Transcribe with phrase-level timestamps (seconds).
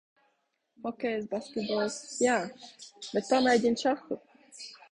[0.85, 2.39] Hokejs, basketbols- jā!
[3.05, 4.21] Bet pamēģini šahu!